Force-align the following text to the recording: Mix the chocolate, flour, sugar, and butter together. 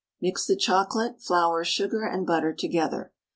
Mix 0.19 0.47
the 0.47 0.55
chocolate, 0.55 1.21
flour, 1.21 1.63
sugar, 1.63 2.01
and 2.03 2.25
butter 2.25 2.53
together. 2.53 3.11